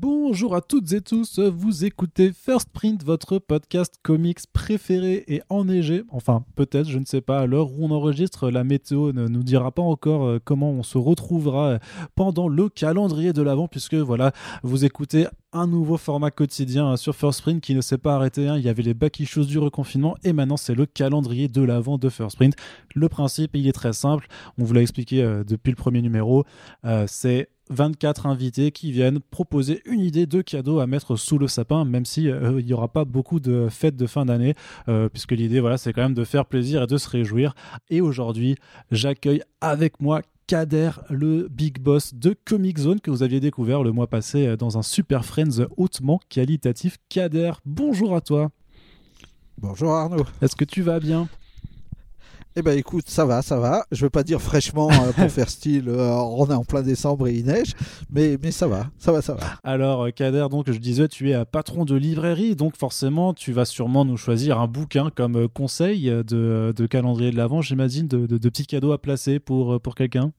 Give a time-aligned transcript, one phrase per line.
[0.00, 6.04] Bonjour à toutes et tous, vous écoutez First Print, votre podcast comics préféré et enneigé.
[6.10, 9.42] Enfin, peut-être, je ne sais pas, à l'heure où on enregistre, la météo ne nous
[9.42, 11.80] dira pas encore euh, comment on se retrouvera
[12.14, 14.30] pendant le calendrier de l'avant, puisque voilà,
[14.62, 18.48] vous écoutez un nouveau format quotidien sur First Print qui ne s'est pas arrêté.
[18.48, 18.56] Hein.
[18.56, 21.98] Il y avait les back issues du reconfinement et maintenant c'est le calendrier de l'avant
[21.98, 22.54] de First Print.
[22.94, 24.28] Le principe, il est très simple.
[24.58, 26.44] On vous l'a expliqué euh, depuis le premier numéro.
[26.84, 31.48] Euh, c'est 24 invités qui viennent proposer une idée de cadeau à mettre sous le
[31.48, 34.54] sapin, même si euh, il n'y aura pas beaucoup de fêtes de fin d'année,
[35.12, 37.54] puisque l'idée, voilà, c'est quand même de faire plaisir et de se réjouir.
[37.90, 38.56] Et aujourd'hui,
[38.90, 43.92] j'accueille avec moi Kader, le big boss de Comic Zone que vous aviez découvert le
[43.92, 46.96] mois passé euh, dans un Super Friends hautement qualitatif.
[47.10, 48.50] Kader, bonjour à toi.
[49.58, 50.24] Bonjour Arnaud.
[50.40, 51.28] Est-ce que tu vas bien?
[52.58, 53.86] Eh ben écoute, ça va, ça va.
[53.92, 57.28] Je veux pas dire fraîchement euh, pour faire style, euh, on est en plein décembre
[57.28, 57.74] et il neige,
[58.10, 59.46] mais, mais ça va, ça va, ça va.
[59.62, 63.64] Alors euh, Kader, donc je disais, tu es patron de librairie, donc forcément tu vas
[63.64, 68.48] sûrement nous choisir un bouquin comme conseil de, calendrier de l'Avent, j'imagine, de, de, de,
[68.48, 70.32] petits cadeaux à placer pour, pour quelqu'un.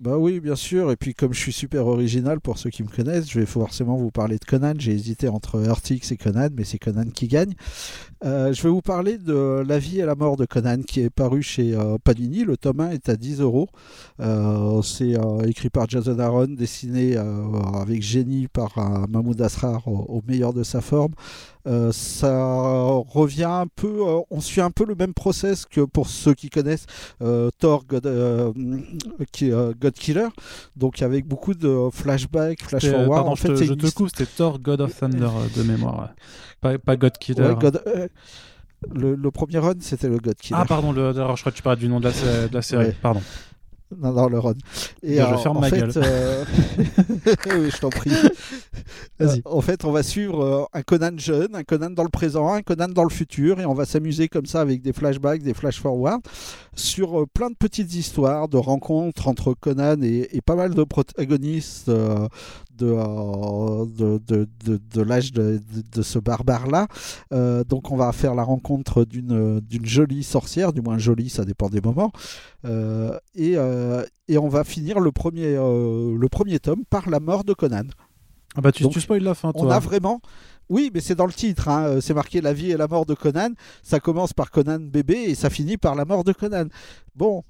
[0.00, 0.92] Bah oui, bien sûr.
[0.92, 3.96] Et puis comme je suis super original pour ceux qui me connaissent, je vais forcément
[3.96, 4.74] vous parler de Conan.
[4.78, 7.54] J'ai hésité entre Artix et Conan, mais c'est Conan qui gagne.
[8.24, 11.10] Euh, je vais vous parler de La vie et la mort de Conan qui est
[11.10, 12.44] paru chez euh, Panini.
[12.44, 13.68] Le tome 1 est à 10 euros.
[14.20, 15.14] Euh, c'est
[15.46, 18.74] écrit par Jason Aaron, dessiné avec génie par
[19.08, 21.12] Mahmoud Asrar au, meilleur de sa forme.
[21.92, 26.48] Ça revient un peu, on suit un peu le même process que pour ceux qui
[26.48, 26.86] connaissent
[27.58, 28.54] Thor God,
[29.32, 30.28] qui, God, Killer,
[30.76, 33.28] donc avec beaucoup de flashbacks, flash forward.
[33.28, 36.10] en fait, je, te, coupe, c'était Thor God of Thunder de mémoire,
[36.60, 37.54] pas, God Killer.
[38.94, 40.60] Le, premier run, c'était le God Killer.
[40.62, 42.92] Ah, pardon, le, je crois que tu parlais du nom de la, de la série,
[43.02, 43.20] pardon.
[43.96, 44.54] Non, non, le run.
[45.02, 45.90] Et je ferme ma gueule.
[45.96, 48.10] oui, je t'en prie.
[49.20, 52.52] Euh, en fait, on va suivre euh, un Conan jeune, un Conan dans le présent,
[52.52, 55.54] un Conan dans le futur, et on va s'amuser comme ça avec des flashbacks, des
[55.54, 56.20] flash forward,
[56.78, 61.90] sur euh, plein de petites histoires de rencontres entre Conan et, pas mal de protagonistes
[61.90, 62.16] de,
[62.78, 65.60] de, de, l'âge de,
[66.02, 66.86] ce barbare-là.
[67.64, 71.80] donc on va faire la rencontre d'une jolie sorcière, du moins jolie, ça dépend des
[71.80, 72.12] moments.
[73.34, 73.56] et,
[74.28, 77.88] et on va finir premier, le premier tome par la mort de Conan.
[78.58, 79.62] Ah bah tu, Donc, tu spoil la fin, toi.
[79.62, 80.20] On a vraiment.
[80.68, 81.68] Oui, mais c'est dans le titre.
[81.68, 81.84] Hein.
[81.84, 83.50] Euh, c'est marqué la vie et la mort de Conan.
[83.84, 86.66] Ça commence par Conan bébé et ça finit par la mort de Conan.
[87.14, 87.44] Bon.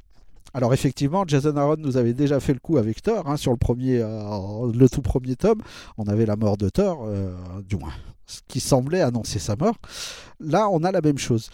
[0.52, 3.58] Alors effectivement, Jason Aaron nous avait déjà fait le coup avec Thor hein, sur le
[3.58, 5.60] premier, euh, le tout premier tome.
[5.96, 7.34] On avait la mort de Thor, euh,
[7.68, 7.92] du moins,
[8.26, 9.76] ce qui semblait annoncer sa mort.
[10.40, 11.50] Là, on a la même chose.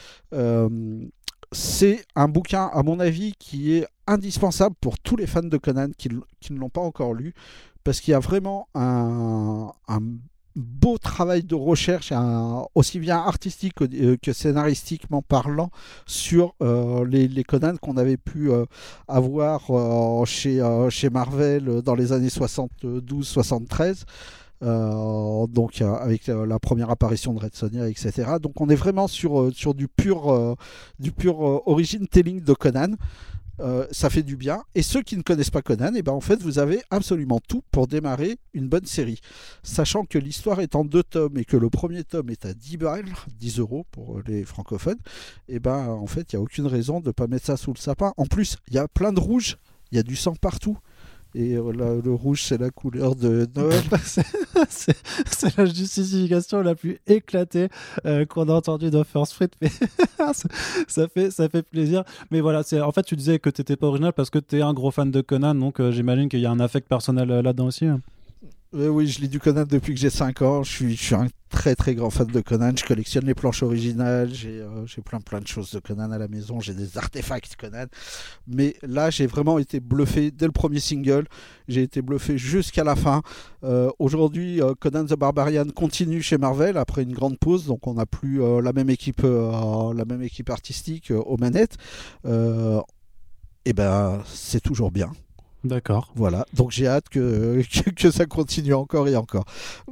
[1.55, 5.89] C'est un bouquin, à mon avis, qui est indispensable pour tous les fans de Conan
[5.97, 7.33] qui ne l'ont pas encore lu
[7.85, 9.73] parce qu'il y a vraiment un,
[10.57, 12.13] beau travail de recherche,
[12.75, 15.71] aussi bien artistique que, euh, scénaristiquement parlant,
[16.07, 18.65] sur euh, les, Conan qu'on avait pu euh,
[19.07, 19.69] avoir
[20.27, 24.05] chez, chez Marvel dans les années 72-73.
[24.65, 28.33] Donc avec la première apparition de Red Sonja, etc.
[28.41, 30.57] Donc on est vraiment sur, sur du pur,
[30.99, 32.95] du pur origin telling de Conan.
[33.61, 34.65] Euh, ça fait du bien.
[34.75, 37.41] Et ceux qui ne connaissent pas Conan, et eh ben en fait, vous avez absolument
[37.47, 39.21] tout pour démarrer une bonne série.
[39.63, 42.77] Sachant que l'histoire est en deux tomes et que le premier tome est à 10
[42.79, 43.05] balles,
[43.39, 44.99] 10 euros pour les francophones,
[45.49, 47.57] et eh ben en fait, il n'y a aucune raison de ne pas mettre ça
[47.57, 48.13] sous le sapin.
[48.17, 49.57] En plus, il y a plein de rouge,
[49.93, 50.77] il y a du sang partout.
[51.35, 53.83] Et euh, le rouge, c'est la couleur de Noël.
[54.69, 57.69] c'est la justification la plus éclatée
[58.07, 59.49] euh, qu'on a entendue dans First Fruit.
[59.61, 59.69] Mais
[60.89, 62.05] ça, fait, ça fait plaisir.
[62.31, 64.63] Mais voilà, en fait, tu disais que tu n'étais pas original parce que tu es
[64.63, 65.57] un gros fan de Conan.
[65.57, 67.87] Donc euh, j'imagine qu'il y a un affect personnel là-dedans aussi.
[67.87, 68.01] Hein.
[68.73, 70.63] oui, je lis du Conan depuis que j'ai 5 ans.
[70.63, 72.73] Je suis, je suis un très très grand fan de Conan.
[72.77, 74.35] Je collectionne les planches originales.
[74.35, 76.61] J'ai euh, plein plein de choses de Conan à la maison.
[76.61, 77.87] J'ai des artefacts Conan.
[78.47, 81.27] Mais là, j'ai vraiment été bluffé dès le premier single.
[81.69, 83.23] J'ai été bluffé jusqu'à la fin.
[83.63, 87.67] Euh, aujourd'hui, euh, Conan the Barbarian continue chez Marvel après une grande pause.
[87.67, 91.77] Donc on n'a plus la même équipe, la même équipe artistique aux manettes.
[93.65, 95.13] et ben, c'est toujours bien.
[95.65, 96.13] D'accord.
[96.15, 97.63] Voilà, donc j'ai hâte que,
[97.97, 99.45] que, ça continue encore et encore.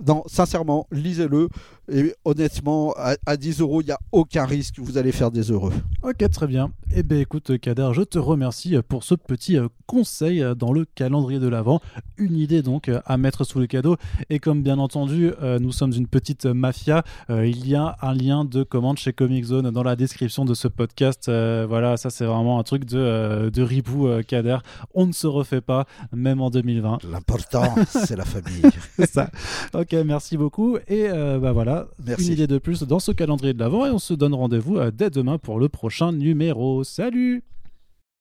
[0.06, 1.48] Non, sincèrement, lisez-le.
[1.90, 5.50] Et honnêtement, à, à 10 euros, il n'y a aucun risque, vous allez faire des
[5.50, 5.72] heureux.
[6.02, 6.70] Ok, très bien.
[6.94, 10.84] Eh bien, écoute, Kader, je te remercie pour ce petit euh, conseil euh, dans le
[10.84, 11.80] calendrier de l'Avent.
[12.18, 13.96] Une idée donc euh, à mettre sous le cadeau.
[14.30, 18.14] Et comme bien entendu, euh, nous sommes une petite mafia, euh, il y a un
[18.14, 21.28] lien de commande chez Comic Zone dans la description de ce podcast.
[21.28, 24.58] Euh, voilà, ça c'est vraiment un truc de, euh, de ribou euh, Kader.
[24.94, 26.98] On ne se refait pas, même en 2020.
[27.10, 28.62] L'important, c'est la famille.
[28.98, 29.30] C'est ça.
[29.74, 30.76] Ok, merci beaucoup.
[30.88, 31.71] Et euh, bah voilà,
[32.04, 32.26] Merci.
[32.26, 33.86] une idée de plus dans ce calendrier de l'Avent.
[33.86, 36.84] Et on se donne rendez-vous euh, dès demain pour le prochain numéro.
[36.84, 37.44] Salut